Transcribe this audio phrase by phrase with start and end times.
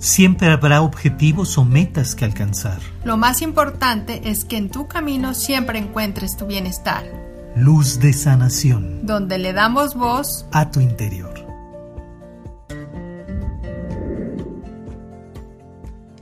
[0.00, 2.80] Siempre habrá objetivos o metas que alcanzar.
[3.04, 7.04] Lo más importante es que en tu camino siempre encuentres tu bienestar.
[7.54, 9.04] Luz de sanación.
[9.04, 11.34] Donde le damos voz a tu interior.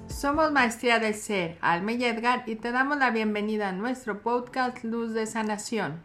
[0.09, 4.83] Somos Maestría del Ser, Alma y Edgar, y te damos la bienvenida a nuestro podcast
[4.83, 6.01] Luz de Sanación.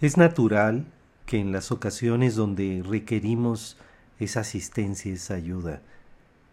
[0.00, 0.86] Es natural
[1.24, 3.76] que en las ocasiones donde requerimos
[4.18, 5.82] esa asistencia, esa ayuda,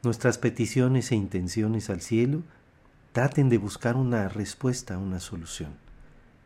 [0.05, 2.43] nuestras peticiones e intenciones al cielo
[3.11, 5.73] traten de buscar una respuesta, una solución.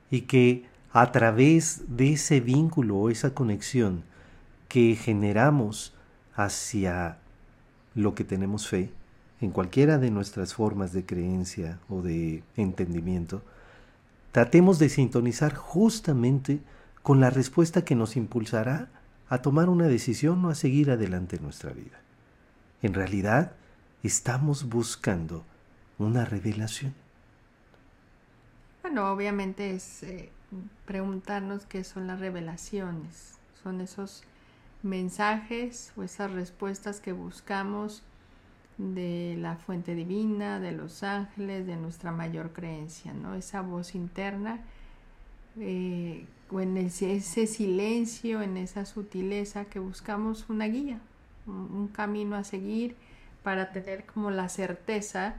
[0.09, 4.03] Y que a través de ese vínculo o esa conexión
[4.67, 5.93] que generamos
[6.35, 7.17] hacia
[7.95, 8.91] lo que tenemos fe,
[9.41, 13.41] en cualquiera de nuestras formas de creencia o de entendimiento,
[14.31, 16.59] tratemos de sintonizar justamente
[17.03, 18.89] con la respuesta que nos impulsará
[19.29, 21.99] a tomar una decisión o a seguir adelante en nuestra vida.
[22.81, 23.53] En realidad,
[24.03, 25.43] estamos buscando
[25.97, 26.93] una revelación.
[28.81, 30.29] Bueno, obviamente es eh,
[30.85, 33.37] preguntarnos qué son las revelaciones.
[33.61, 34.23] Son esos
[34.81, 38.03] mensajes o esas respuestas que buscamos
[38.77, 43.35] de la fuente divina, de los ángeles, de nuestra mayor creencia, ¿no?
[43.35, 44.61] Esa voz interna,
[45.59, 50.99] eh, o en ese, silencio, en esa sutileza que buscamos una guía,
[51.47, 52.95] un, camino a seguir
[53.43, 55.35] para tener como la certeza,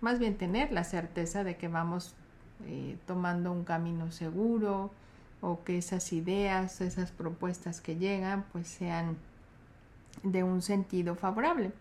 [0.00, 2.14] más bien tener la certeza de que vamos
[2.66, 4.90] eh, tomando un camino seguro
[5.40, 9.16] o que esas ideas, esas propuestas que llegan, pues sean
[10.22, 11.72] de un sentido favorable.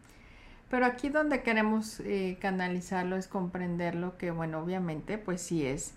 [0.69, 5.93] Pero aquí donde queremos eh, canalizarlo es comprenderlo que, bueno, obviamente, pues sí es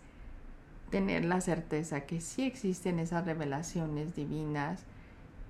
[0.90, 4.84] tener la certeza que sí existen esas revelaciones divinas,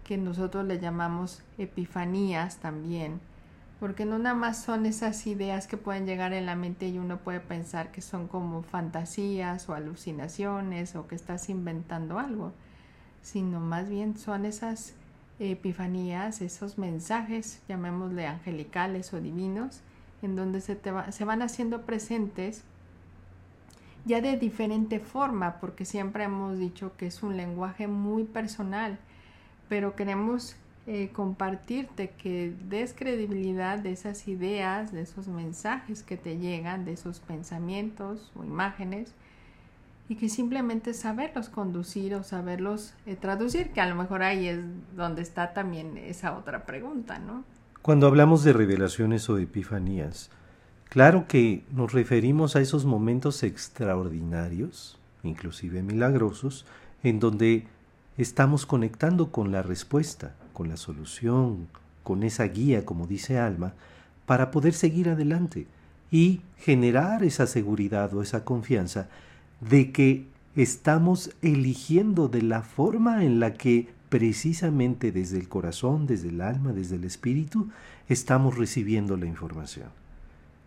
[0.09, 3.20] que nosotros le llamamos epifanías también,
[3.78, 7.19] porque no nada más son esas ideas que pueden llegar en la mente y uno
[7.19, 12.55] puede pensar que son como fantasías o alucinaciones o que estás inventando algo,
[13.20, 14.95] sino más bien son esas
[15.41, 19.83] epifanías, esos mensajes, llamémosle angelicales o divinos,
[20.23, 20.80] en donde se,
[21.11, 22.64] se van haciendo presentes
[24.07, 28.98] ya de diferente forma, porque siempre hemos dicho que es un lenguaje muy personal,
[29.68, 30.56] pero queremos
[30.86, 36.92] eh, compartirte que des credibilidad de esas ideas, de esos mensajes que te llegan, de
[36.92, 39.12] esos pensamientos o imágenes,
[40.08, 44.61] y que simplemente saberlos conducir o saberlos eh, traducir, que a lo mejor ahí es
[44.96, 47.45] donde está también esa otra pregunta, ¿no?
[47.83, 50.30] Cuando hablamos de revelaciones o epifanías,
[50.89, 56.64] claro que nos referimos a esos momentos extraordinarios, inclusive milagrosos,
[57.02, 57.67] en donde
[58.18, 61.68] estamos conectando con la respuesta, con la solución,
[62.02, 63.74] con esa guía, como dice Alma,
[64.27, 65.67] para poder seguir adelante
[66.11, 69.08] y generar esa seguridad o esa confianza
[69.61, 70.27] de que
[70.57, 76.73] estamos eligiendo de la forma en la que precisamente desde el corazón, desde el alma,
[76.73, 77.68] desde el espíritu,
[78.08, 79.89] estamos recibiendo la información.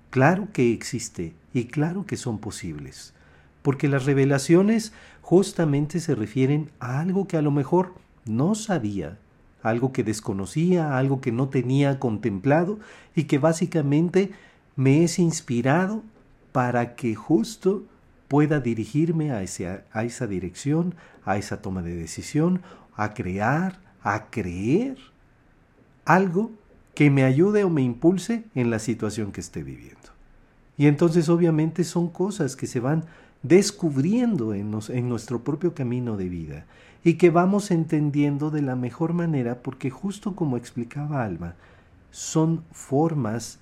[0.10, 3.14] Claro que existe y claro que son posibles,
[3.62, 7.94] porque las revelaciones justamente se refieren a algo que a lo mejor
[8.26, 9.18] no sabía,
[9.64, 12.80] algo que desconocía, algo que no tenía contemplado
[13.16, 14.32] y que básicamente
[14.76, 16.04] me es inspirado
[16.52, 17.84] para que justo
[18.28, 20.96] pueda dirigirme a, a esa dirección,
[21.26, 22.62] a esa toma de decisión,
[22.96, 24.98] a crear, a creer
[26.06, 26.52] algo
[26.96, 30.00] que me ayude o me impulse en la situación que esté viviendo.
[30.78, 33.06] Y entonces obviamente son cosas que se van
[33.44, 36.66] descubriendo en, en, nuestro propio camino de vida
[37.04, 41.56] y que vamos entendiendo de la mejor manera porque justo como explicaba Alma,
[42.12, 43.60] son formas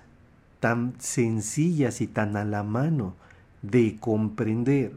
[0.58, 3.14] tan sencillas y tan a la mano
[3.62, 4.92] de comprender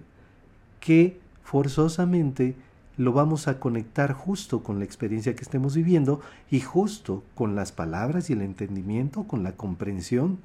[0.79, 2.55] que forzosamente
[2.97, 6.21] lo vamos a conectar justo con la experiencia que estemos viviendo
[6.51, 10.39] y justo con las palabras y el entendimiento, con la comprensión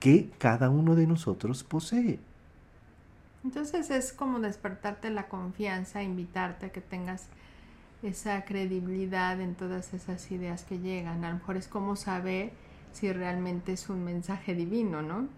[0.00, 2.18] que cada uno de nosotros posee.
[3.46, 7.28] Entonces es como despertarte la confianza, invitarte a que tengas
[8.02, 11.24] esa credibilidad en todas esas ideas que llegan.
[11.24, 12.50] A lo mejor es como saber
[12.92, 15.28] si realmente es un mensaje divino, ¿no?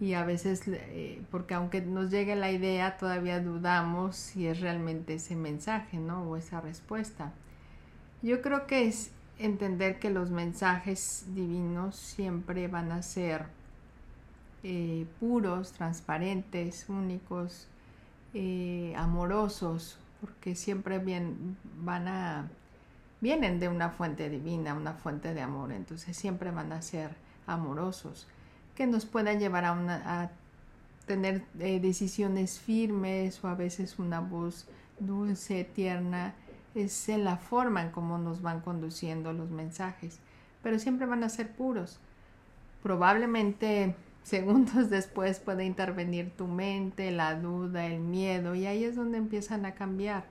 [0.00, 5.14] y a veces, eh, porque aunque nos llegue la idea, todavía dudamos si es realmente
[5.14, 6.22] ese mensaje, ¿no?
[6.22, 7.32] O esa respuesta.
[8.20, 13.46] Yo creo que es entender que los mensajes divinos siempre van a ser
[14.62, 17.68] eh, puros, transparentes, únicos,
[18.34, 21.00] eh, amorosos, porque siempre
[21.80, 22.48] van a,
[23.20, 27.10] vienen de una fuente divina, una fuente de amor, entonces siempre van a ser
[27.46, 28.26] amorosos,
[28.74, 30.30] que nos puedan llevar a
[31.08, 34.68] tener eh, decisiones firmes o a veces una voz
[35.00, 36.34] dulce, tierna,
[36.74, 40.20] es en la forma en cómo nos van conduciendo los mensajes,
[40.62, 41.98] pero siempre van a ser puros.
[42.82, 43.96] Probablemente
[44.28, 49.66] segundos después puede intervenir tu mente, la duda, el miedo, y ahí es donde empiezan
[49.66, 50.24] a cambiar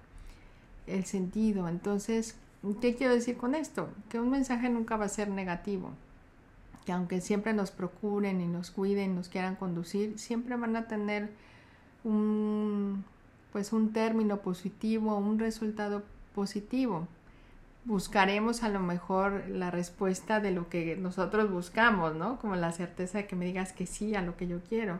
[0.88, 1.68] el sentido.
[1.68, 2.36] Entonces,
[2.82, 3.90] ¿qué quiero decir con esto?
[4.10, 5.92] Que un mensaje nunca va a ser negativo
[6.88, 11.30] que aunque siempre nos procuren y nos cuiden, nos quieran conducir, siempre van a tener
[12.06, 13.04] un,
[13.52, 16.04] pues un término positivo, un resultado
[16.34, 17.06] positivo.
[17.88, 22.38] Buscaremos a lo mejor la respuesta de lo que nosotros buscamos, ¿no?
[22.38, 25.00] Como la certeza de que me digas que sí a lo que yo quiero.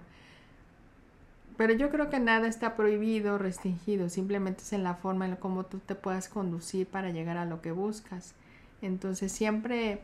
[1.58, 5.66] Pero yo creo que nada está prohibido, restringido, simplemente es en la forma en cómo
[5.66, 8.34] tú te puedas conducir para llegar a lo que buscas.
[8.82, 10.00] Entonces siempre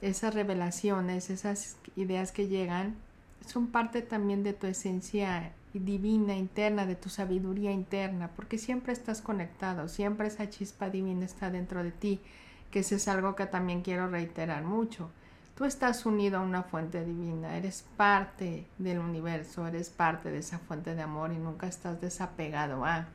[0.00, 2.94] esas revelaciones, esas ideas que llegan,
[3.44, 9.20] son parte también de tu esencia divina interna, de tu sabiduría interna, porque siempre estás
[9.20, 12.20] conectado, siempre esa chispa divina está dentro de ti,
[12.70, 15.10] que eso es algo que también quiero reiterar mucho.
[15.56, 20.58] Tú estás unido a una fuente divina, eres parte del universo, eres parte de esa
[20.58, 23.08] fuente de amor y nunca estás desapegado a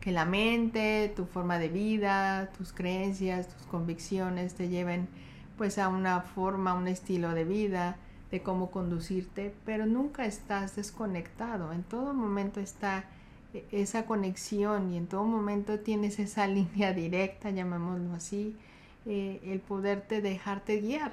[0.00, 5.08] que la mente, tu forma de vida, tus creencias, tus convicciones te lleven
[5.56, 7.96] pues a una forma, un estilo de vida,
[8.30, 13.04] de cómo conducirte, pero nunca estás desconectado, en todo momento está
[13.54, 18.56] e, esa conexión y en todo momento tienes esa línea directa, llamémoslo así,
[19.06, 21.12] eh, el poderte dejarte guiar.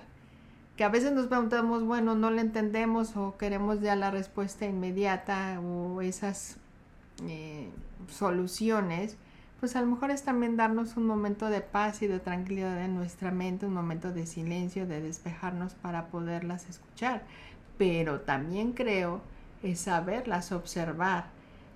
[0.75, 5.59] Que a veces nos preguntamos, bueno, no le entendemos o queremos ya la respuesta inmediata
[5.61, 6.57] o esas
[7.27, 7.69] eh,
[8.09, 9.17] soluciones,
[9.63, 12.95] pues a lo mejor es también darnos un momento de paz y de tranquilidad en
[12.95, 17.23] nuestra mente, un momento de silencio, de despejarnos para poderlas escuchar.
[17.77, 19.21] Pero también creo
[19.61, 21.27] es saberlas observar.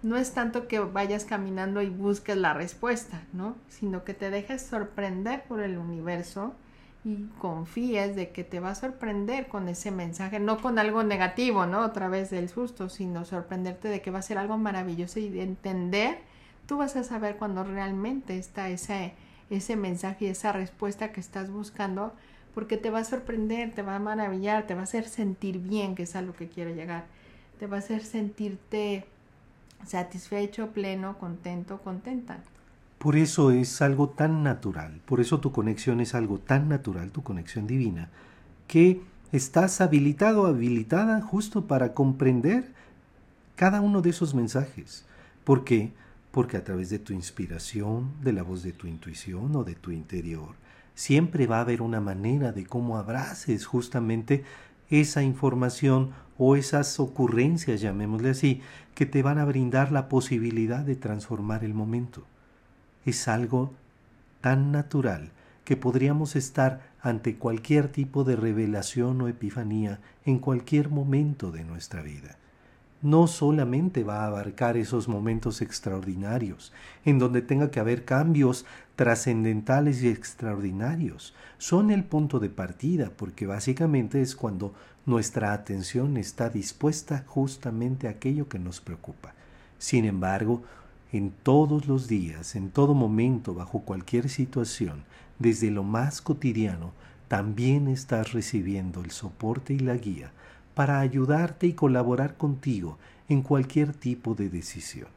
[0.04, 3.56] No es tanto que vayas caminando y busques la respuesta, ¿no?
[3.70, 6.56] Sino que te dejes sorprender por el universo
[7.06, 11.66] y confíes de que te va a sorprender con ese mensaje, no con algo negativo,
[11.66, 11.86] ¿no?
[11.86, 15.44] Otra vez del susto, sino sorprenderte de que va a ser algo maravilloso y de
[15.44, 16.36] entender
[16.68, 19.14] tú vas a saber cuando realmente está ese,
[19.50, 22.14] ese mensaje y esa respuesta que estás buscando,
[22.54, 25.96] porque te va a sorprender, te va a maravillar, te va a hacer sentir bien,
[25.96, 27.06] que es a lo que quiero llegar,
[27.60, 29.06] te va a hacer sentirte
[29.86, 32.40] satisfecho, pleno, contento, contenta.
[32.98, 37.24] Por eso es algo tan natural, por eso tu conexión es algo tan natural, tu
[37.24, 38.10] conexión divina,
[38.68, 42.74] que estás habilitado, habilitada justo para comprender
[43.56, 45.06] cada uno de esos mensajes.
[45.44, 45.92] Porque
[46.38, 49.90] porque a través de tu inspiración, de la voz de tu intuición o de tu
[49.90, 50.54] interior,
[50.94, 54.44] siempre va a haber una manera de cómo abraces justamente
[54.92, 58.62] esa información o esas ocurrencias, llamémosle así,
[58.94, 62.24] que te van a brindar la posibilidad de transformar el momento.
[63.04, 63.74] Es algo
[64.40, 65.32] tan natural
[65.66, 72.04] que podríamos estar ante cualquier tipo de revelación o epifanía en cualquier momento de nuestra
[72.04, 72.38] vida
[73.02, 76.74] no solamente va a abarcar esos momentos extraordinarios,
[77.06, 78.66] en donde tenga que haber cambios
[78.96, 81.36] trascendentales y extraordinarios.
[81.60, 84.74] Son el punto de partida, porque básicamente es cuando
[85.06, 89.34] nuestra atención está dispuesta justamente a aquello que nos preocupa.
[89.78, 90.64] Sin embargo,
[91.12, 95.04] en todos los días, en todo momento, bajo cualquier situación,
[95.40, 96.92] desde lo más cotidiano,
[97.28, 100.32] también estás recibiendo el soporte y la guía
[100.78, 105.08] para ayudarte y colaborar contigo en cualquier tipo de decisión.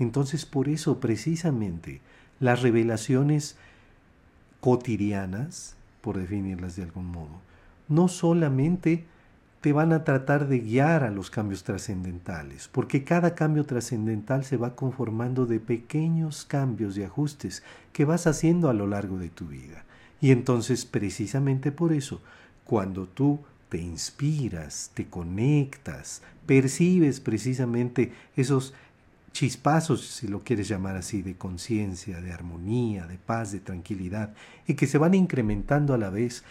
[0.00, 2.00] Entonces por eso precisamente
[2.40, 3.54] las revelaciones
[4.58, 7.40] cotidianas, por definirlas de algún modo,
[7.86, 9.04] no solamente
[9.60, 14.56] te van a tratar de guiar a los cambios trascendentales, porque cada cambio trascendental se
[14.56, 19.46] va conformando de pequeños cambios y ajustes que vas haciendo a lo largo de tu
[19.46, 19.84] vida.
[20.20, 22.20] Y entonces precisamente por eso,
[22.64, 28.74] cuando tú te inspiras, te conectas, percibes precisamente esos
[29.32, 34.32] chispazos, si lo quieres llamar así, de conciencia, de armonía, de paz, de tranquilidad,
[34.66, 36.42] y que se van incrementando a la vez,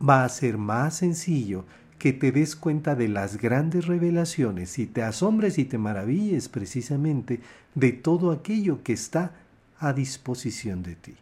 [0.00, 1.64] va a ser más sencillo
[1.98, 7.40] que te des cuenta de las grandes revelaciones y te asombres y te maravilles precisamente
[7.74, 9.32] de todo aquello que está
[9.78, 11.14] a disposición de ti.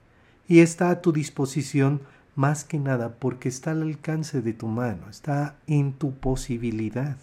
[0.48, 2.00] Y está a tu disposición
[2.34, 7.16] más que nada porque está al alcance de tu mano, está en tu posibilidad.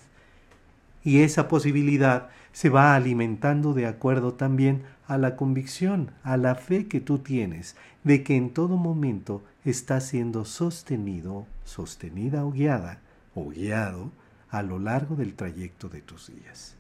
[1.04, 6.88] Y esa posibilidad se va alimentando de acuerdo también a la convicción, a la fe
[6.88, 13.00] que tú tienes de que en todo momento está siendo sostenido, sostenida o guiada
[13.36, 14.12] o guiado
[14.50, 16.76] a lo largo del trayecto de tus días.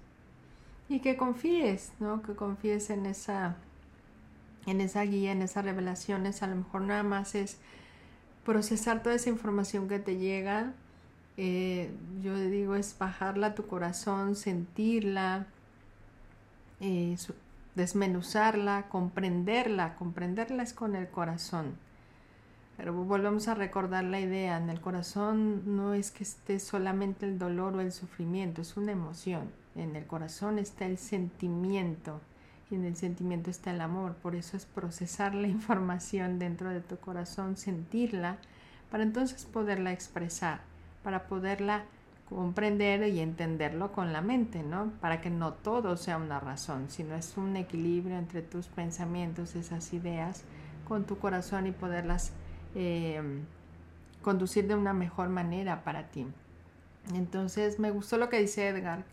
[0.90, 2.22] Y que confíes, ¿no?
[2.22, 3.56] Que confíes en esa,
[4.66, 6.44] en esa guía, en esas revelaciones.
[6.44, 7.58] A lo mejor nada más es
[8.48, 10.72] procesar toda esa información que te llega.
[11.36, 11.92] Eh,
[12.24, 15.48] yo digo, es bajarla a tu corazón, sentirla,
[16.80, 17.18] eh,
[17.76, 19.96] desmenuzarla, comprenderla.
[19.96, 21.76] Comprenderla es con el corazón.
[22.78, 27.38] Pero volvemos a recordar la idea, en el corazón no es que esté solamente el
[27.38, 29.52] dolor o el sufrimiento, es una emoción.
[29.76, 32.22] En el corazón está el sentimiento
[32.70, 34.16] y en el sentimiento está el amor.
[34.16, 38.38] Por eso es procesar la información dentro de tu corazón, sentirla,
[38.92, 40.62] para entonces poderla expresar,
[41.04, 41.86] para poderla
[42.30, 44.92] comprender y entenderlo con la mente, ¿no?
[45.00, 49.94] Para que no todo sea una razón, sino es un equilibrio entre tus pensamientos, esas
[49.94, 50.44] ideas,
[50.88, 52.34] con tu corazón y poderlas
[52.76, 53.22] eh,
[54.22, 56.28] conducir de una mejor manera para ti.
[57.14, 59.06] Entonces me gustó lo que dice Edgar,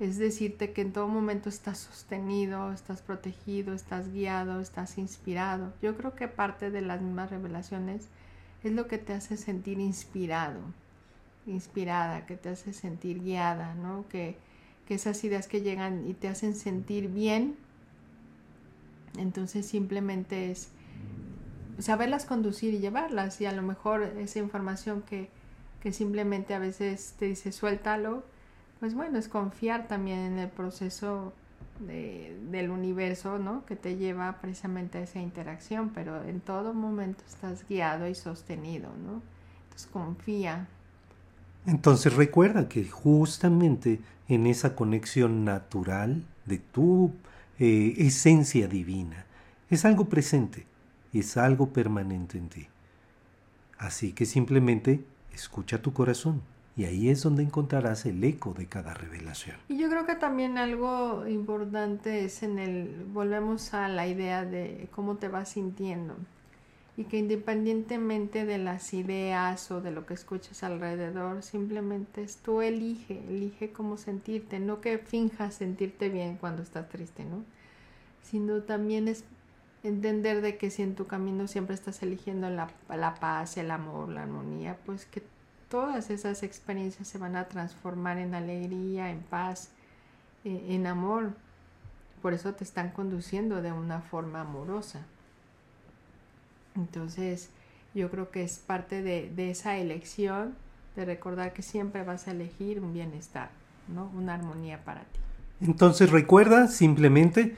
[0.00, 5.72] es decirte que en todo momento estás sostenido, estás protegido, estás guiado, estás inspirado.
[5.82, 8.06] Yo creo que parte de las mismas revelaciones
[8.62, 10.60] es lo que te hace sentir inspirado,
[11.46, 14.04] inspirada, que te hace sentir guiada, ¿no?
[14.08, 14.36] Que,
[14.86, 17.56] que esas ideas que llegan y te hacen sentir bien,
[19.16, 20.68] entonces simplemente es
[21.80, 25.28] saberlas conducir y llevarlas y a lo mejor esa información que,
[25.80, 28.24] que simplemente a veces te dice suéltalo,
[28.80, 31.32] pues bueno, es confiar también en el proceso
[31.80, 33.64] de, del universo, ¿no?
[33.66, 38.90] Que te lleva precisamente a esa interacción, pero en todo momento estás guiado y sostenido,
[39.04, 39.22] ¿no?
[39.64, 40.68] Entonces confía,
[41.68, 47.12] entonces recuerda que justamente en esa conexión natural de tu
[47.58, 49.26] eh, esencia divina
[49.68, 50.64] es algo presente,
[51.12, 52.68] es algo permanente en ti.
[53.76, 55.04] Así que simplemente
[55.34, 56.40] escucha tu corazón
[56.78, 59.56] y ahí es donde encontrarás el eco de cada revelación.
[59.68, 64.88] Y yo creo que también algo importante es en el, volvemos a la idea de
[64.94, 66.14] cómo te vas sintiendo
[66.96, 72.60] y que independientemente de las ideas o de lo que escuches alrededor, simplemente es tú
[72.60, 77.42] elige, elige cómo sentirte, no que finjas sentirte bien cuando estás triste, ¿no?
[78.22, 79.24] Sino también es
[79.82, 84.10] entender de que si en tu camino siempre estás eligiendo la, la paz, el amor,
[84.10, 85.24] la armonía, pues que
[85.68, 89.70] todas esas experiencias se van a transformar en alegría, en paz,
[90.44, 91.32] eh, en amor.
[92.22, 95.02] Por eso te están conduciendo de una forma amorosa.
[96.74, 97.50] Entonces,
[97.94, 100.54] yo creo que es parte de, esa elección
[100.96, 103.50] de recordar que siempre vas a elegir un bienestar,
[103.88, 104.10] ¿no?
[104.16, 105.20] Una armonía para ti.
[105.60, 107.56] Entonces recuerda simplemente,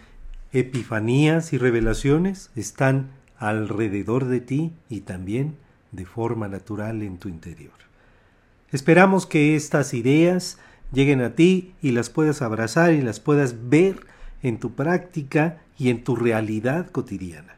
[0.52, 5.56] epifanías y revelaciones están alrededor de ti y también
[5.92, 7.89] de forma natural en tu interior.
[8.72, 10.58] Esperamos que estas ideas
[10.92, 14.06] lleguen a ti y las puedas abrazar y las puedas ver
[14.42, 17.56] en tu práctica y en tu realidad cotidiana.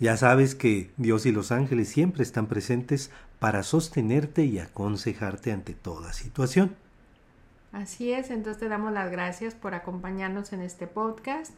[0.00, 5.74] Ya sabes que Dios y los ángeles siempre están presentes para sostenerte y aconsejarte ante
[5.74, 6.76] toda situación.
[7.72, 11.52] Así es, entonces te damos las gracias por acompañarnos en este podcast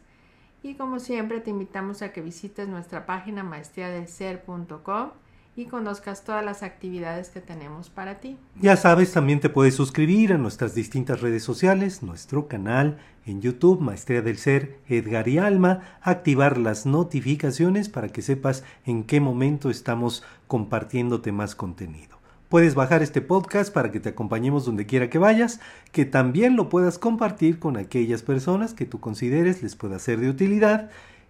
[0.63, 5.11] y como siempre te invitamos a que visites nuestra página maestriadelser.com
[5.55, 8.37] y conozcas todas las actividades que tenemos para ti.
[8.61, 13.81] Ya sabes, también te puedes suscribir a nuestras distintas redes sociales, nuestro canal en YouTube,
[13.81, 19.69] Maestría del Ser, Edgar y Alma, activar las notificaciones para que sepas en qué momento
[19.69, 22.19] estamos compartiéndote más contenido.
[22.49, 25.61] Puedes bajar este podcast para que te acompañemos donde quiera que vayas,
[25.93, 30.29] que también lo puedas compartir con aquellas personas que tú consideres les pueda ser de
[30.29, 30.89] utilidad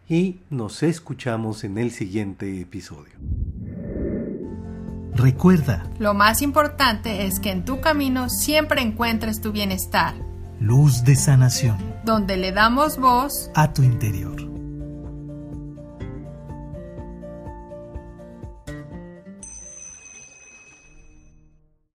[0.09, 3.13] y nos escuchamos en el siguiente episodio.
[5.13, 10.13] Recuerda, lo más importante es que en tu camino siempre encuentres tu bienestar.
[10.59, 11.77] Luz de sanación.
[12.05, 14.50] Donde le damos voz a tu interior.